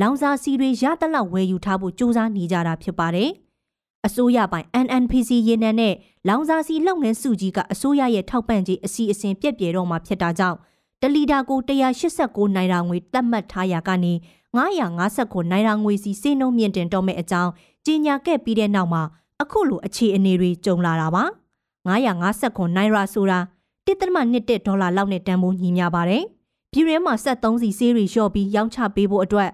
[0.01, 3.29] လောင်စာစီတွေရသလောက်ဝယ်ယူထားဖို့စူးစမ်းနေကြတာဖြစ်ပါတယ်။
[4.06, 5.94] အစိုးရပိုင် NNPC ရေနံနဲ့
[6.27, 10.58] လောင်စာစီလုပ်ငန်းစုကြီးကအစိုးရရဲ့ထောက်ပံ့ခြင်းအစီအစဉ်ပြက်ပြဲတော့မှာဖြစ်တာကြောင့်
[11.01, 11.60] တလီတာကို
[12.08, 14.13] 189နိုင်ရာငွေသတ်မှတ်ထားရာကနေ
[14.58, 17.51] 959နိုင်ရာငွေစီစေနှုံမြင့်တင်တော့မဲ့အကြောင်း
[17.86, 19.03] ကြေညာခဲ့ပြီးတဲ့နောက်မှာ
[19.41, 21.24] အခုလိုအခြေအနေတွေကြုံလာတာပါ
[21.88, 23.39] 959နိုင်ရာဆိုတာ
[23.86, 26.24] 1.1ဒေါ်လာလောက်နဲ့တန်ဖိုးညီမျှပါတယ်
[26.71, 29.50] ပြည်ရင်းမှာ73စီဆေးတွေလျှော့ပြီးရောင်းချပေးဖို့အတွက်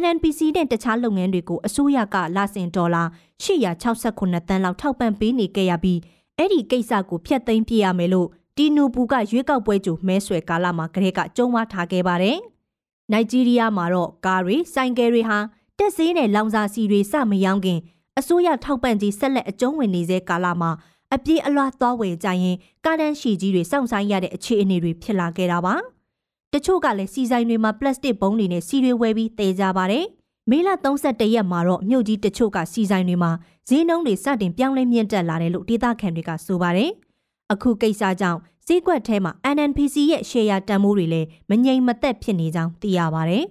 [0.00, 3.04] NNPC နဲ့တခြားလုပ်ငန်းတွေကိုအစိုးရကလစဉ်ဒေါ်လာ
[3.44, 5.98] 868တန်းလောက်ထောက်ပံ့ပေးနေကြရပြီး
[6.36, 12.38] အဲ့ဒီကိစ္စကိုဖျက်သိမ်းပြရမယ်လို့တီနူပူကရွေးကောက်ပွဲကြိုမဲဆွယ်ကာလမှာကလေးကကြုံဝါထားခဲ့ပါတယ်။
[13.12, 15.38] နိုင်ဂျီးရီးယားမှာတော့ကားတွေဆိုင်ကယ်တွေဟာ
[15.78, 17.78] တက်ဆေးနဲ့လောင်စာစီတွေစမရောင်းခင်
[18.18, 20.70] အစိုးရထောက်ပံ့ကြေးဆက်လက်အကျုံးဝင်နေစေကာလမှာ
[21.14, 25.74] အပြေးအလွှားသွားဝယ်ကြရင်ကားတန်းရှည်ကြီးတွေစောင့်ဆိုင်ရတဲ့အခြေအနေတွေဖြစ်လာခဲ့တာပါ။
[26.52, 30.04] တချို့ကလည်းစီဆိုင်တွေမှာပလတ်စတစ်ဘုံတွေနဲ့စီတွေဝဲပြီးတည်ကြပါတယ်။
[30.50, 33.30] မေလ31ရက်မှာတော့မြို့ကြီးတချို့ကစီဆိုင်တွေမှာ
[33.68, 36.90] ဈေးနှုန်းတွေစတင်ပြောင်းလဲမြင့်တက်လာတယ်လို့ဒေသခံတွေကဆိုပါတယ်။
[37.52, 43.44] အခုကိစ္စကြောင့်ဈေးကွက်ထဲမှာ NNPC ရဲ့ရှယ်ယာတန်ဖိုးတွေလည်းမငြိမ်မသက်ဖြစ်နေကြောင်းသိရပါတယ်။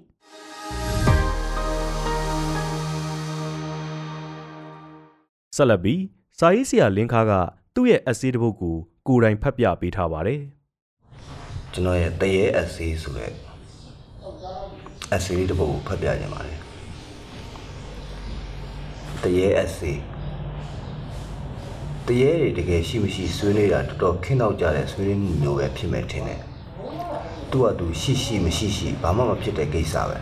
[5.55, 7.31] ဆက်လက်ပြီး စာရေးဆရာလင်းခါက
[7.75, 8.75] သူ့ရဲ့အစီးတစ်ပုဒ်ကို
[9.07, 10.41] ကိုယ်တိုင်ဖတ်ပြပေးထားပါတယ်။
[11.73, 13.31] ကျွန်တော်ရဲ့တရေအစီဆိုတဲ့
[15.13, 16.59] အစီလေးတစ်ပုဒ်ကိုဖတ်ပြခြင်းပါတယ်
[19.23, 19.93] တရေအစီ
[22.07, 26.41] တရေတွေတကယ်ရှိမရှိဆွေးနေတာတော်တော်ခင်းတော့ကြတဲ့ဆွေးနွေးမှုမျိုးပဲဖြစ်မဲ့ထင်တယ်
[27.51, 30.17] သူ့အတူရှိရှိမရှိရှိဘာမှမဖြစ်တဲ့ကိစ္စပဲ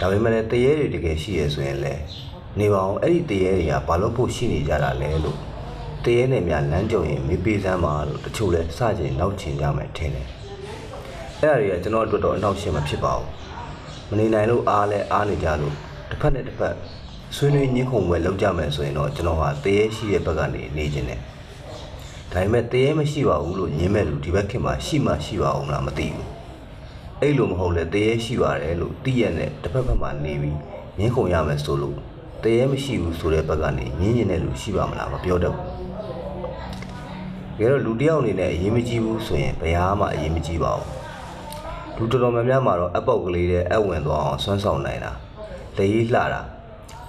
[0.00, 2.02] ဒါပေမဲ့တရေတွေတကယ်ရှိရဆိုရင်လည်း
[2.58, 5.38] နေပါအောင်အဲ့ဒီတရေတွေကဘာလို့ဖို့ရှိနေကြတာလဲလို့
[6.04, 10.28] တရေနဲ့များလမ်းကြုံရင်မေးပေးစမ်းပါလို့တချို့လဲစကြင်နောက်ချင်ကြမယ်ထင်တယ်
[11.40, 13.28] အဲ့ဒါတွေကကျွန်တော်အတွက်တော့အနောက်ရှင်းမဖြစ်ပါဘူး
[14.10, 15.74] မနေနိုင်လို့အားလဲအားနေကြလို့
[16.10, 16.74] တစ်ဖက်နဲ့တစ်ဖက်
[17.36, 21.18] ဆွေးနွေးညှင်းခုန်ပွဲလုပ်ကြမယ်ဆိုရင်တော့ကျွန်တော်ဟာတရေရှိတဲ့ဘက်ကနေနေခြင်းနဲ့
[22.32, 26.28] ဒါပေမဲ့တရေမရှိပါဘူးလို့ညင်းမဲ့လူဒီဘက်ခင်မှာရှိမှရှိပါအောင်လားမသိဘူး
[27.20, 30.58] အဲ့လိုမဟုတ်လဲတရေရှိပါတယ်လို့သိရတဲ့တစ်ဖက်ဖက်မှာနေပြီး
[30.98, 31.98] ညှင်းခုန်ရမယ်ဆိုလို့
[32.42, 35.68] တရေမရှိဘူးဆိုတဲ့ဘက်ကနေညင်းညင်တဲ့လူရှိပါမလားမပြောတတ်ဘူး။
[37.58, 40.88] ဒါတော့လူတစ်ယောက်အနေနဲ့အရေးမကြီးဘူးဆိုရင်ဘယ်ဟာမှအရေးမကြီးပါဘူး။
[41.96, 45.12] လူတော်တော်များများမှာတော့အပေါက်ကလေးတဲ့အဝင်သွားအောင်ဆွမ်းဆောင်နိုင်တာ။
[45.76, 46.40] လက်ရေးလှတာ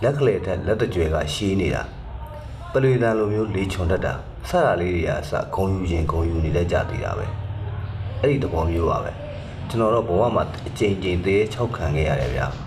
[0.04, 1.84] လက်ကလေးထက်လက်တကြွယ်ကရှည်နေတာ
[2.72, 4.14] ပလွေတန်လိုမျိုးလေးချွန်တတ်တာ
[4.50, 7.26] စတာလေးတွေကအစဂုံယူခြင်းဂုံယူနေတဲ့ကြသေးတာပဲ။
[8.22, 9.12] အဲ့ဒီသဘောမျိုးပါပဲ။
[9.70, 12.48] ကျွန်တော်တော့ဘဝမှာအချိန်ချင်းသေး၆ခံခဲ့ရတယ်ဗျာ။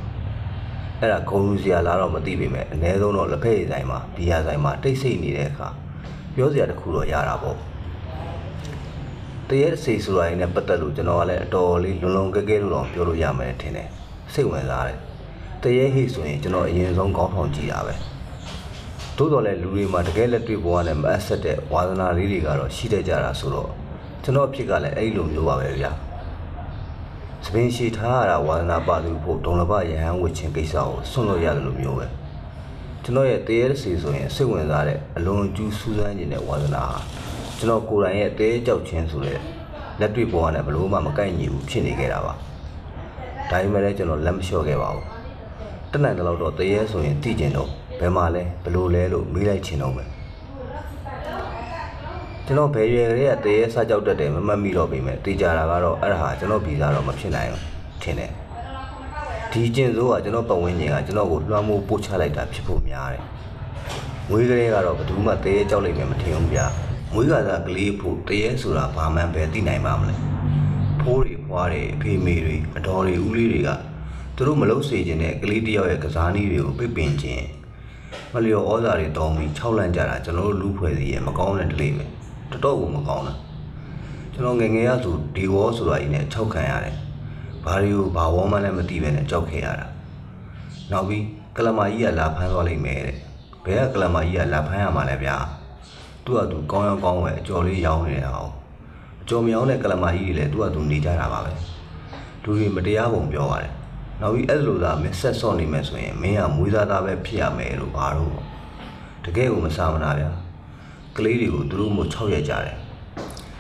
[1.01, 5.69] အဲ့ဒါဂုံယူစရာလားတော့မသိပေမဲ့အ ਨੇ ဆုံးတော့လက်ဖက်ရည်ဆိုင်မှာဘီယာဆိုင်မှာတိတ်ဆိတ်နေတဲ့အခါ
[6.35, 7.57] ပြောစရာတခုတော့ရတာပေါ့
[9.49, 13.89] တရက်အစီဆိုတာရင်းနဲ့ပတ်သက်လို့ကျွန်တော်ကလည်းအတော်လေးလွန်လွန်ကဲကဲလို့တော့ပြောလို့ရမယ်ထင်တယ်
[14.35, 14.99] စိတ်ဝင်စားတယ်
[15.63, 17.95] တရက်ဟိဆိုရင်ကျွန်တော်အရင်ဆုံးကောင်းထောင်ကြည့်တာပဲ
[19.17, 23.71] သို့တော်လည်းလူတွေမှာတကယ်လက်တွေ့ဘဝနဲ့မအပ်ဆက်တဲ့ဝါသနာလေးတွေကတော့ရှိတတ်ကြတာဆိုတော့
[24.25, 25.91] ကျွန်တော်အဖြစ်ကလည်းအဲ့လိုမျိုးပါပဲဗျာ
[27.49, 32.07] စပင်းရှိထားရတာဝါသနာပါသူဖို့ဒုံလပရဟန်းဝစ်ချင်းကိစ္စကိုဆွန့်လို့ရတယ်လို့မျိုးပဲ
[33.03, 36.99] ကျွန်တော်ရဲ့တရေစီဆိုရင်စိတ်ဝင်စားတဲ့အလွန်ကျူးစူးစမ်းခြင်းတဲ့ဝါသနာဟာ
[37.59, 39.39] ကျွန်တော်ကိုယ်တိုင်ရဲ့တဲကြောက်ခြင်းဆိုတဲ့
[40.01, 42.35] လက်တွေ့ဘဝနဲ့ဘလို့မှမကိုက်ညီဘူးဖြစ်နေခဲ့တာပါ
[43.51, 45.05] ဒါပေမဲ့လည်းကျွန်တော်လက်မလျှော့ခဲ့ပါဘူး
[45.93, 47.69] တနင်္လာတော့တရေဆိုရင်တည်ကျင်တော့
[48.01, 50.16] ဘယ်မှာလဲဘလို့လဲလို့မေးလိုက်ချင်တော့မယ်
[52.49, 57.63] ကျွန်တော်ဘယ်ရွယ်ကလေးကတရေစားကြောက်တတ်တယ်မမှတ်မိတော့ပြီမဲ့တေးကြတာကတော့အဲ့ဒါဟာကျွန်တော်ဗီဇာတော့မဖြစ်နိုင်ဘူး
[58.03, 58.31] ထင်တယ်
[59.53, 63.25] ဒီကျင့်စိုးကကျွန်တော်ပတ်ဝန်းကျင်ကကျွန်တော်ကိုလွှမ်းမိုးပို့ချလိုက်တာဖြစ်ဖို့များတယ်
[64.31, 66.67] မွေးကလေးကတော့ဘယ်သူမှတရေကြောက်လိုက်မယ်မထင်ဘူးဗျာ
[67.13, 70.15] မွေးကစားကလေးဖို့တရေဆိုတာဘာမှန်းပဲသိနိုင်ပါမလဲ
[71.01, 73.71] ဖိုးတွေဖွားတွေအဖေမေတွေအတော်တွေဦးလေးတွေက
[74.37, 77.45] သူတို့မလုပ်စေခြင်းနဲ့ကလေးတယောက်ရဲ့ကစားနည်းတွေကိုပိတ်ပင်ခြင်း
[78.33, 82.05] မလျော်ဩဇာတွေတောင်းပြီးခြောက်လန့်ကြတာကျွန်တော်တို့လူဖွဲ့စီရဲ့မကောင်းတဲ့ဒလိပဲ
[82.51, 83.35] တော်တော်ကိုမကောင်းတာ
[84.33, 86.97] ကျွန်တော်ငယ်ငယ်ရဆိုဒီဝေါ်ဆိုတာကြီးနဲ့ခြောက်ခံရတယ်
[87.65, 89.87] ဘာတွေကိုဘာဝေါ်မှလည်းမသိပဲနဲ့ကြောက်ခဲ့ရတာ
[90.91, 91.25] နောက်ပြီး
[91.57, 93.17] ကလမာကြီးကလာဖမ်းသွားလိမ့်မယ်တဲ့
[93.65, 95.37] ဘယ်ကကလမာကြီးကလာဖမ်းရမှာလဲဗျာ
[96.25, 98.51] သူ့ကသူကောင်းရောင်းကောင်းဝယ်အကျော်လေးရောင်းနေတာဟော
[99.23, 101.53] အကျော်မြောင်းတဲ့ကလမာကြီးတွေလည်းသူ့ကသူနေကြတာပါပဲ
[102.43, 103.73] လူတွေမတရားပုံပြောရတယ်
[104.21, 108.35] နောက်ပြီးအဲ့လိုသာမင်းဆက်စော့နေမယ်ဆိုရင်မင်းကမွေးသားသားပဲဖြစ်ရမယ်လို့ဘာလို့
[109.25, 110.31] တကယ်ကိုမဆာမနာဗျာ
[111.17, 112.77] ကလေးတွေကိုသူတို့မျိုး6ရက်ကြတယ်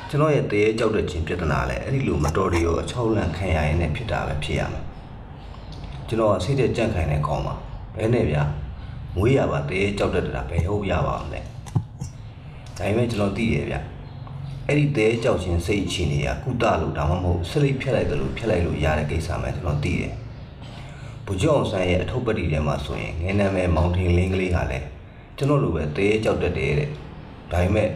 [0.08, 4.84] ကျွန်တော်ရဲ့တရေကြောက်တဲ့ခြင်းပြဿနာလည်းအဲ့ဒီလိုမတော်တရောအချောက်လန့်ခံရရင်လည်းဖြစ်တာပဲဖြစ်ရမယ်
[6.08, 7.54] ကျွန်တော်ကစိတ်တဲ့ကြန့်ခိုင်တဲ့ကောင်းပါ
[7.96, 8.42] ဘယ်နဲ့ဗျာ
[9.16, 11.40] မွေးရပါတရေကြောက်တတ်တာဘယ်ဟုတ်ရပါမလဲ
[12.76, 13.80] ဒါပေမဲ့ကျွန်တော်သိရဗျာ
[14.68, 20.14] အဲ့ဒီတဲကြောက်ခြင်းစိတ်အခြေအနေကကုသလို့ဒါမှမဟုတ်ဆက်လိုက်ဖြတ်လိုက်တယ်လို့ဖြတ်လိုက်လို့ရတဲ့ကိစ္စမှကျွန်တော်သိတယ်။
[21.26, 24.86] ဘုကျောင်းဆန်းရဲ့အထုပ်ပတိထဲမှာဆိုရင်ငင်းနာမဲမောင်ထင်လင်းကလေးကလည်း
[25.36, 26.90] ကျွန်တော်လိုပဲတဲကြောက်တတ်တယ်တဲ့။
[27.52, 27.88] ဒါပေမဲ့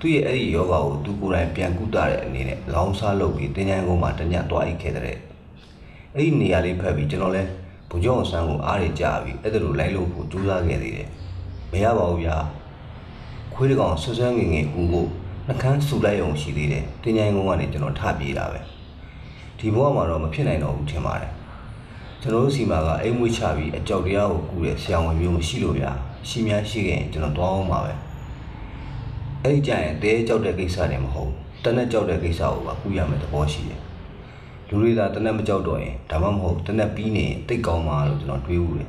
[0.00, 5.18] သူ့ရဲ့အဲ့ဒီယောဂါကိုသူကိုယ်တိုင်ပြန်ကုသတဲ့အနေနဲ့လောင်းစားလုပ်ပြီးတင်ញိုင်းကုန်းမှာတညသွားအိတ်ခဲ့တဲ့။
[6.14, 7.42] အဲ့ဒီနေရာလေးဖက်ပြီးကျွန်တော်လဲ
[7.90, 11.08] ဘုကျောင်းဆန်းကိုအားရကြပြီးအဲ့ဒါလိုလိုက်လို့ဖို့ကြိုးစားခဲ့သေးတယ်။
[11.72, 12.36] မရပါဘူးဗျာ။
[13.54, 15.08] ခွေးတကောင်ဆွဆွဲငငယ်ဦးဖို့
[15.48, 18.60] နှကန်းဆူလိုက်အောင်ရှိသေးတယ်တင်ញိုင်းကုန်းကနေကျွန်တော်ထပြေးတာပဲ
[19.58, 21.30] ဒီဘဝမှာတော့မဖြစ်နိုင်တော့ဘူးထင်ပါတယ်
[22.20, 25.90] ကျွန်တော်တို့စီမှာကအိမ်မွေးချပြီးအကြောက်တရားကိုကူတဲ့ဆရာဝန်မျိုးမရှိလို့ဗျာ
[26.28, 27.92] ရှိများရှိခဲ့ရင်ကျွန်တော်သွားအောင်ပါပဲ
[29.44, 31.32] အဲ့ဒီကြရင်တဲကြောက်တဲ့ကိစ္စတွေမဟုတ်
[31.64, 33.80] တနက်ကြောက်တဲ့ကိစ္စကိုပါကူရမယ်သဘောရှိတယ်
[34.68, 38.88] လူတွေသာတနက်မကြောက်တော့ရင်ဒါမှမဟုတ်တနက်ပြီးနေတိတ်ကောင်းမှာလို့ကျွန်တော်တွေးဦးတယ်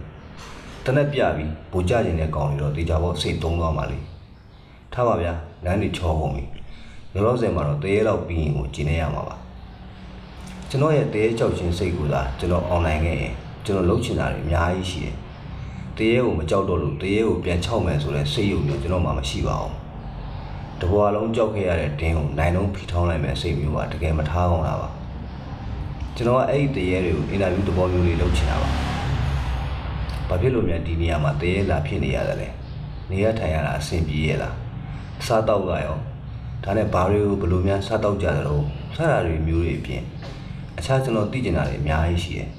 [0.85, 3.99] တနက်ပြပြီးဗိုလ်ကြခြင်းတဲ့ကောင်တွေတော့တေချာဖို့စိတ်သုံးသွားမှလေ
[4.93, 5.33] ထားပါဗျာ
[5.65, 6.43] လမ်းတွေချောကုန်ပြီ
[7.13, 9.35] လောလောဆယ်မှာတော့တရေလောက်ပြီးရင်ကိုကျင်းနေရမှာပါ
[10.69, 13.33] ကျွန်တော်ရဲ့တရေကြောက်ခြင်းစိတ်ကူသာကျွန်တော်အွန်လိုင်းခဲ့ရင်
[13.65, 15.15] ကျွန်တော်လုပ်ချင်တာတွေအများကြီးရှိတယ်
[15.97, 19.80] တရေကိုမကြောက်တော့လို့တရေကိုပြန်ချောက်မယ်ဆိုတဲ့စိတ်ယုံမျိုးကျွန်တော်မှမရှိပါဘူး
[20.81, 24.89] တဘွာလုံးကြောက်ခဲ့ရတဲ့တင်းကိုနိုင်လုံးဖီထောင်းလိုက်မယ်စိတ်မျိုးပါတကယ်မထားအောင်လားပါ
[26.15, 28.69] ကျွန်တော်ကအဲ့ဒီတရေတွေကိုအင်တာဗျူးသဘောမျိုးတွေလုပ်ချင်တာပါ
[30.29, 32.49] ဘာဖြစ်လို့များဒီနေရာမှာတရေလာဖြစ်နေရတယ်လဲ
[33.11, 34.55] နေရထိုင်ရတာအဆင်ပြေရဲ့လား
[35.25, 35.97] စားတော့ကရော
[36.63, 38.63] ဒါနဲ့ဘာတွေကိုဘယ်လိုများစားတော့ကြတယ်လို့
[38.95, 40.03] စားတာတွေမျိုးတွေအပြင်
[40.77, 42.49] အခြားကျွန်တော်သိကျင်တာတွေအများကြီးရှိတယ်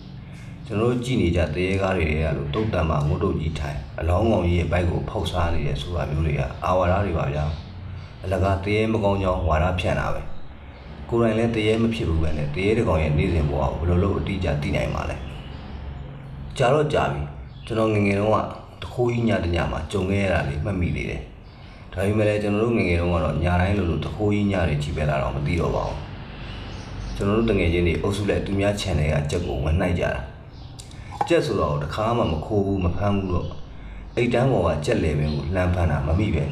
[0.67, 7.45] ကျွန်တော်တို့ကြည်နေကြတရေကားတွေတွေကလို့တုတ်တန်မှာငုတ်တုတ်ကြီးထိုင်အလောင်းကောင်ကြီးရဲ့ဘိုက်ကိုဖောက်စားနေတယ်ဆိုတာမျိုးတွေကအာဝါဒတွေပါဗျာ
[8.25, 10.23] အလကားတရေမကောင်းကြောင်းဝါဒဖြန့်တာပဲ
[11.09, 15.17] ကိုယ်တိုင်လည်းတရေမဖြစ်ဘူးပဲနဲ့တရေတကောင်ရဲ့နေစဉ်ဘဝကိုဘယ်လိုလုပ်အတိအကျသိနိုင်မှာလဲ
[16.59, 17.23] ကြာတော့ကြာပြီ
[17.67, 18.37] ကျွန်တော်ငငယ်တုန်းက
[18.83, 21.23] တခိုးကြီးညတညမှာကြုံခဲ့ရတာလေးမှတ်မိသေးတယ်
[21.93, 25.99] ဒါပေမဲ့လည်းကျွန်တော်တို့ငငယ်တုန်းကတော့ညာတိုင်းလိုလိုတခိုးကြီးညတွေကြီးပဲလာတော့မသိတော့ပါဘူး
[27.17, 30.21] ကျွန်တော်တို့တငယ်ချင်းတွေအုပ်စုလိုက်သူများ channel ကကြက်ကိုဝင်နှိုက်ကြတာ
[31.29, 33.49] ကြက်ဆိုတော့တခါမှမခိုးဘူးမဖမ်းဘူးတော့
[34.17, 36.45] အိတ်တန်းပေါ်ကကြက်လေပင်ကိုလှမ်းဖမ်းတာမမိပဲ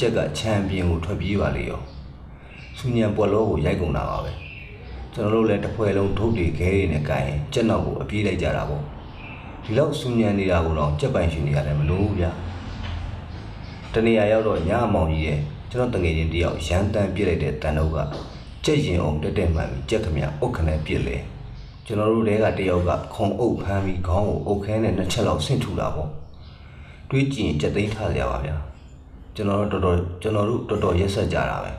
[0.00, 1.80] ကြက်ကချန်ပီယံကိုထွက်ပြေးပါလေရော
[2.78, 4.32] စူညံပွက်လောကိုရိုက်ကုန်တာပါပဲ
[5.12, 8.82] ကျွန်တော်တို့လည်းတစ်ဖွဲလုံးထုတ်တွေခဲတွေနဲ့ကိုင်ရင်ကြက်နောက်ကိုအပြေးလိုက်ကြတာပေါ့
[9.64, 12.30] ဒီလောက်စူညံနေတာကိုတော့ကြက်ပိုင်ရှင်တွေကလည်းမလို့ဘူးဗျာ
[13.92, 15.38] တနေရာရောက်တော့ညအမောင်ကြီးရဲ့
[15.70, 17.98] ကျွန်တော်တငယ်ချင်းတယောက်ရန်တန်ပြစ်လိုက်တဲ့တန်တော့က
[18.64, 21.16] ကြက်ရင်အောင်တက်တက်မှန်ပြီးကြက်ခမအုတ်ခနဲ့ပြစ်လေ
[21.86, 26.10] ကျွန်တော်တို့တဲကတယောက်ကခုံအုပ်ဖမ်းပြီးခေါင်းကိုအုတ်ခဲနဲ့နှစ်ချက်လောက်ဆင့်ထူတာပေါ့
[27.10, 28.67] တွေးကြည့်ရင်ကြက်သိမ်းထားကြပါဗျာ
[29.38, 31.72] ကျွန်တော်တို့တော်တော်ကျွန်တော်တို့တော်တော်ရက်ဆက်ကြတာပဲ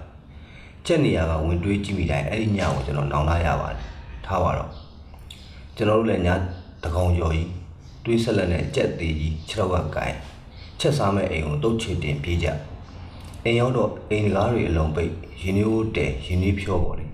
[0.86, 3.80] ကြက်နေရကဝင်တွေးကြည့်မိတိုင်းအဲ့ဒီညကိုကျွန်တော်နောင်လာရပါတယ်
[4.26, 4.70] ထားပါတော့
[5.76, 6.30] ကျွန်တော်တို့လည်းည
[6.84, 7.50] တကောင်ကျော်ကြီး
[8.04, 10.16] တွေးဆက်လက်နဲ့ကြက်သေးကြီးခြေတော့ကကိုင်
[10.80, 12.48] ချက်စားမဲ့အိမ်ကိုတုတ်ချတင်ပြေးကြ
[13.44, 17.06] အိမ်ရောက်တော့အိမ်ကားတွေအလုံးပိတ်ရင်းနှီးဦးတဲရင်းနှီးဖြောပေါ်လေ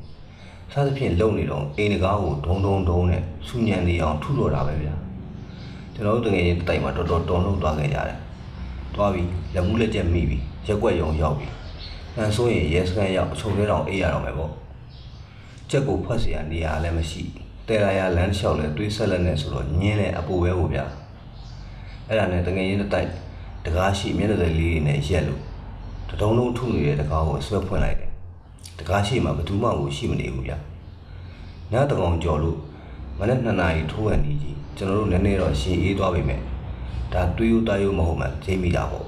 [0.72, 4.94] စားသဖြင့်လုံနေတော့အိမ်ကားကိုဒုံဒုံဒုံနဲ့စူညံနေအောင်ထုတော့တာပဲဗျာ
[5.94, 8.25] ကျွန်တော်တို့တကယ်ချင်းတိုက်မှာတော်တော်တုံလုံးသွားခဲ့ကြတယ်တ
[8.95, 11.53] သွားပြီးလက်ဘူးလက်ချက်မိပြီးရက်ွက်ရုံရောက်ပြီး
[12.15, 14.53] ဟန်ဆိုရင်ရဲစခန်းရောက်အချုပ်ထဲတောင်အေးရတော့မယ်ပေါ့
[15.71, 17.23] ချက်ကိုဖတ်เสียနေရာလည်းမရှိ
[17.69, 20.85] တဲလာရလမ်းလျှောက်လဲတွေးဆက်လက်နေဆိုတော့ညင်းလဲအပူပဲပေါ့ဗျာ
[22.09, 23.09] အဲ့ဒါနဲ့တငယ်ရင်းတစ်တိုက်
[23.65, 25.41] တကားရှိမျက်နှာလေးလေးနဲ့ရက်လို့
[26.09, 28.11] တတုံးလုံးထုနေတဲ့တကားကိုဆွဲဖွင့်လိုက်တယ်
[28.79, 30.57] တကားရှိမှဘယ်သူမှကိုရှိမနေဘူးဗျာ
[31.73, 32.59] ညတကောင်ကြော်လို့
[33.19, 36.41] မနေ့2နာရီထိုးရနေကြီးကျွန်တော်တို့နည်းနည်းတော့ရှင်အေးသွားပြီမဲ့
[37.14, 39.08] ဒါတွေးရတာရုံမဟုတ်မှဂျိမိတာပေါ့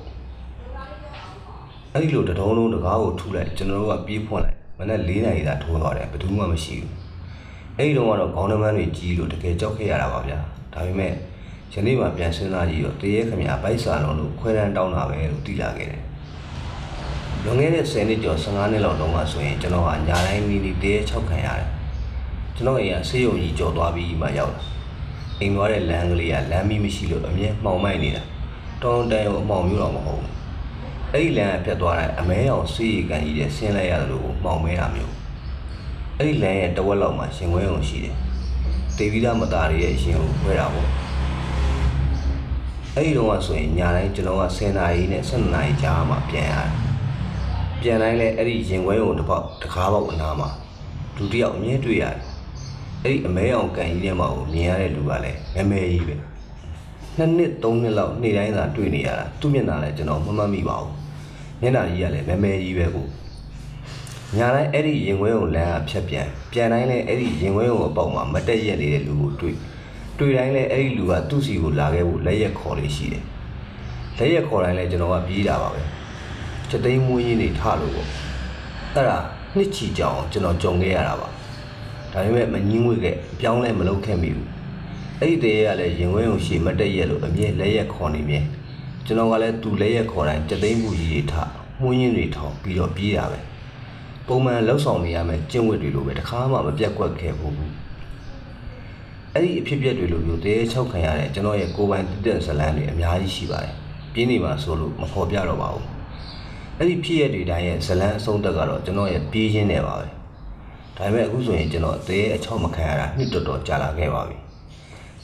[1.94, 6.92] အဲ့ဒီလိုတတုံးလုံးတကားကိုထုလိုက်ကျွန်တော်တို့ကပြေးဖွင့်လိုက်မနေ့4နာရီသာထိုးသွားတယ်ဘယ်သူမှမရှိဘူး
[7.78, 10.40] အဲ့ဒီတော့ကတော့ခေါင်းနှမန်းတွေကြီးလို့တကယ်ကြောက်ခဲ့ရတာပါဗျာ
[10.74, 11.14] ဒါပေမဲ့
[11.74, 16.04] ယနေ့မှပြန်စဉ်းစားကြည့်တော့တရေခမရဘိုက်စာလုံးလို့ခွဲတန်းတောင်းတာပဲလို့သိလာခဲ့တယ်
[17.44, 21.70] လွန်ခဲ့တဲ့10နှစ်ကျော်15နှစ်လောက်တုန်းကဆိုရင်ကျွန်တော်ကညာတိုင်းနီးနီးတရေ6ခံရတယ်
[22.56, 24.77] ကျွန်တော်အိမ်ကဆေးရုံကြီးကြော်သွားပြီးမှရောက်လာ
[25.40, 28.24] အိမ်သွားတဲ့လမ်းကလေးကလမ်းမီးမရှိလို့အမြဲမှောင်မိုက်နေတာ
[28.82, 30.34] တောင်းတန်းရောအမှောင်မျိုးတော့မဟုတ်ဘူး
[31.14, 35.14] အဲ့ဒီလမ်းကဖြတ်သွားတဲ့အမဲအောင်ဆေးရီကန်ကြီးတဲ့ဆင်းလိုက်ရတယ်လို့မှောင်မဲတာမျိုး
[36.18, 38.16] အဲ့ဒီလမ်းရဲ့တဝက်လောက်မှာရှင်ခွဲအောင်ရှိတယ်
[38.98, 40.90] ဒေဗီဒမသားရဲ့ရှင်ကိုခွဲတာပေါ့
[42.96, 46.72] အဲ့ဒီတော့ကဆိုရင်ညာတိုင်းကျွန်တော်က10နာရီနဲ့12နာရီကြာမှပြန်ရတယ်
[47.82, 50.50] ပြန်တိုင်းလဲအဲ့ဒီရင်ခွဲုံတစ်ပေါက်တစ်ကားပေါက်အနားမှာ
[51.18, 52.27] ဒုတိယအမြဲတွေ့ရတယ်
[53.08, 56.16] အဲ့ဒီအမဲအောင်ကန်ကြီးထဲမှာကိုမြင်ရတဲ့လူကလည်းမဲမဲကြီးပဲ
[57.18, 60.94] နှစ်နှစ်သုံးနှစ်လောက်နေ့တိုင်းသာတွေ့နေရတာသူ့မျက်နှာလည်းကျွန်တော်မမှတ်မိပါဘူး
[61.62, 63.08] မျက်နှာကြီးကလည်းမဲမဲကြီးပဲကို
[64.38, 69.56] ညာတိုင်းအဲ့ဒီရင်ခွဲုံလမ်းကဖြတ်ပြန်ပြန်တိုင်းလဲအဲ့ဒီရင်ခွဲုံအပေါက်မှာမတက်ရက်နေတဲ့လူကိုတွေ့
[70.18, 73.24] တွေ့တိုင်းလဲအဲ့ဒီလူကသူ့စီကိုလာခဲ့ဖို့လက်ရက်ခေါ်လေးရှိတယ်
[74.18, 75.82] လက်ရက်ခေါ်တိုင်းလဲကျွန်တော်ကပြေးတာပါပဲ
[76.70, 78.10] ချက်သိမ်းမွေးရင်းနေထလို့ပေါ့
[78.96, 79.18] အဲ့ဒါ
[79.58, 81.28] နှစ်ချီကြောင်ကျွန်တော်ကြုံခဲ့ရတာပါ
[82.14, 84.50] ဒါပေမဲ့မငင်းဝေခဲ့အပြောင်းလဲမလုပ်ခဲ့မိဘူး
[85.22, 88.40] အဲ့ဒီတရေကလည်းရင်ဝဲုံရှိမတက်ရက်လို့အမြဲလက်ရက်ခေါ်နေမြဲ
[89.06, 91.34] ကျွန်တော်ကလည်းသူလက်ရက်ခေါ်တိုင်းချက်သိမ်းမှုကြီးတွေထ
[91.82, 93.40] မှုရင်းတွေထောင်ပြီးတော့ပြေးတာပဲ
[94.28, 97.56] ပုံမှန်လှုပ်ဆောင်နေရမယ်ကျင့်ဝတ်တွေလိုပဲတခါမှမပြတ်ကွက်ခဲ့ဘူး
[99.34, 103.74] အဲ့ဒီအဖြစ်အပျက်တွေလိုမျိုးတရေချောက်ခံရတဲ့ကျွန်တော်ရဲ့ကိုယ်ပိုင်တည်တဲ့ဇလန်းတွေအများကြီးရှိပါတယ်
[104.14, 105.88] ပြင်းနေမှာဆိုလို့မဖော်ပြတော့ပါဘူး
[106.78, 110.17] အဲ့ဒီဖြစ်ရတွေတိုင်းရဲ့ဇလန်းအဆုံးသက်ကတော့ကျွန်တော်ရဲ့ပြေးခြင်းနဲ့ပါပဲ
[110.98, 114.38] ဒါပေမဲ့အခုဆိုရင်ကျွန်တော်တရေအချောက်မခံရတာနှစ်တော်တော်ကြာလာခဲ့ပါပြီ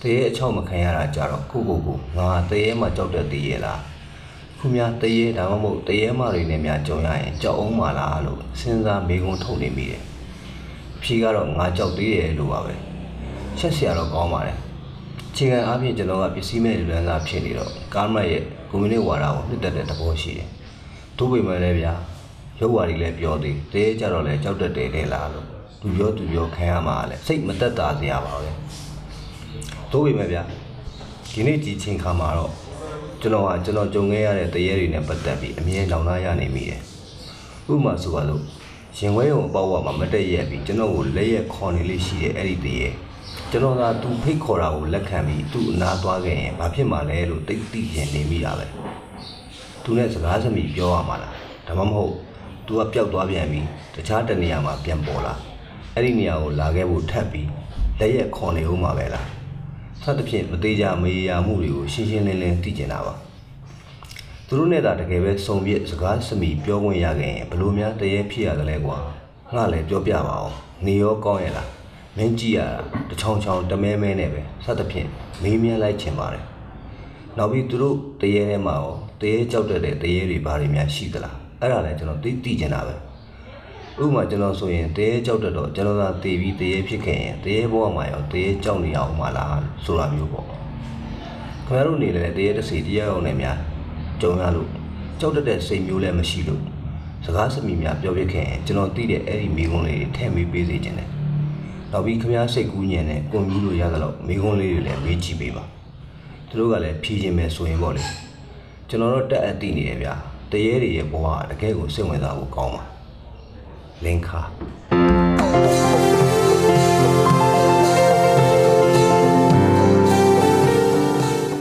[0.02, 3.82] တရေအချောက်မခံရတာကြတော့ကိုကိုကိုငါတရေမှကြောက်တဲ့တရေလား
[4.58, 10.02] ခုများတရေဒါမှမဟုတ်တရေမတွေနဲ့များကြုံရရင်ကြောက်အောင်ပါလားလို့စဉ်းစားမေးခွန်းထုတ်နေမိတယ်
[11.02, 12.74] ဖြေကတော့ငါကြောက်သေးတယ်လို့ပါပဲ
[13.58, 14.58] ချက်စရာတော့ကောင်းပါတယ်
[15.36, 20.50] ခြေခံအပြင်ကျွန်တော်ကပစ္စည်းမဲ့လူလန်းစားဖြစ်နေတော့ကာမတ်ရဲ့ကွန်မြူနတီဝါဒကိုနှစ်သက်တဲ့သဘောရှိတယ်။
[21.18, 21.94] ဒုဗိမန်လည်းဗျာ
[22.60, 25.53] ရုပ်ဝါဒီလည်းပြောသေးတယ်ကြတော့လည်းကြောက်တတ်တယ်လေလားလို့
[25.84, 28.50] သူပြောသူပြောခံရမှာလည်းစိတ်မသက်သာစရာပါပဲ
[29.92, 30.44] တို့ပေမဲ့ဗျာ
[31.32, 32.52] ဒီနေ့ကြည်ချင်းခါမှာတော့
[33.22, 36.82] ကျွန်တော်ကကျွန်တော်ကြုံခဲ့ရတဲ့တရေတွေနဲ့ပတ်သက်ပြီးအမြဲလောင်လာရနေမိတယ်
[37.72, 38.42] ဥပမာဆိုပါလို့
[38.98, 42.88] ရင်ဝဲုံအပေါက်ဝမှာမတက်ရက်ပြီးကျွန်တော်ကိုလက်ရက်ခေါ်နေလေးရှိတဲ့အဲ့ဒီတရေ
[43.52, 48.66] ကျွန်တော်ကသူဖိတ်ခေါ်တာကိုလက်ခံပြီးသူ့အနာသွားခဲ့ရင်ဘာဖြစ်မှာလဲလို့တိတ်တိရင်နေမိတာပဲ
[49.84, 51.34] သူနဲ့စကားစမိပြောရမှာလား
[51.68, 52.14] ဒါမှမဟုတ်
[52.66, 55.36] သူကပျောက်သွားပြန်ပြီးတခြားတနေရာမှာပြန်ပေါ်လာ
[55.96, 57.50] အဲ့ဒီနေရာကိုလာခဲ့ဖို့ထပ်ပြီး
[58.00, 59.28] လက်ရက်ခေါ်နေဦးမှာပဲလား
[60.02, 63.14] စသဖြင့်မသေးကြမရေရာမှုတွေကိုရှင်းရှင်းလင်းလင်းသိကျင်တာပါ
[64.48, 68.98] သူတို့နဲ့သာတကယ်ပဲစုံပြစ်စကားစမိပြောခွင့်ရခဲ့ရင်ဘလို့များတရေဖြစ်ရတယ်လဲကွာ
[69.54, 70.54] ငါလည်းပြောပြပါအောင်
[70.86, 71.70] နေရောကောင်းရဲ့လား
[72.18, 72.78] မင်းကြည့်ရတာ
[73.10, 75.08] တချောင်းချောင်းတမဲမဲနဲ့ပဲစသဖြင့်
[75.42, 76.44] မေးမြန်းလိုက်ချင်ပါတယ်
[77.38, 82.96] နောက်ပြီးသူတို့တရေထဲမှာရောတရေကြောက်တတ်တဲ့တရေတွေဘာတွေများရှိသလားအဲ့ဒါလည်းကျွန်တော်သိသိချင်တာပဲ
[84.02, 90.60] ဥပမာကျွန်တော်ဆိုရင်တရေကြောက်တတ်တော့ကျွန်တော်သာတည်ပြီးတရေဖြစ်ခဲ့ရင်တရေဘဝမှာရောတရေကြောက်နေအောင်မလားဆိုတာမျိုးပေါ့ခင်
[91.68, 93.58] ဗျားတို့နေလည်းတရေတစ်စီတရားအောင်နဲ့များ
[94.22, 94.70] ကြုံရလို့
[95.20, 96.62] ကြောက်တတ်တဲ့စိတ်မျိုးလည်းမရှိလို့
[97.26, 101.10] စကားစမိများပြောပြခဲ့ရင်ကျွန်တော်သိတဲ့အဲ့ဒီမိကုန်းလေးတွေထည့်မေးပေးစေချင်တယ်
[101.92, 105.64] နောက်ပြီးခင်ဗျားစိတ်ကူးညံတဲ့ကွန်ပျူတာရသလောက်မိကုန်းလေးတွေလည်းမေးကြည့်ပေးပါ
[106.50, 108.04] သူတို့ကလည်းဖြေခြင်းပဲဆိုရင်ပေါ့လေ
[108.90, 110.14] ကျွန်တော်တို့တက်အပ်တည်နေတယ်ဗျာ
[110.52, 112.93] တရေတွေရဲ့ဘဝကတကယ်ကိုစိတ်ဝင်စားဖို့ကောင်းပါ
[114.06, 114.42] လင်ခါ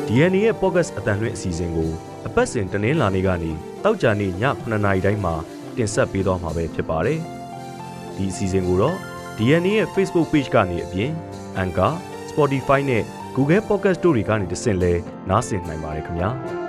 [0.06, 1.90] DNA ရဲ့ podcast အတန်လွင့်အစီအစဉ်ကို
[2.26, 3.50] အပတ်စဉ်တနင်္လာနေ့ကနေ
[3.84, 5.34] တောက်ကြနေ့ည9:00နာရီတိုင်းမှာ
[5.76, 7.20] တင်ဆက်ပေးသွားမှာပဲဖြစ်ပါတယ်။
[8.16, 8.96] ဒီအစီအစဉ်ကိုတော့
[9.38, 11.10] DNA ရဲ့ Facebook Page ကနေအပြင်
[11.62, 11.92] Anchor,
[12.30, 13.02] Spotify နဲ့
[13.36, 14.92] Google Podcast တို့တွေကနေတဆင့်လဲ
[15.30, 16.30] နားဆင်နိုင်ပါတယ်ခင်ဗျာ။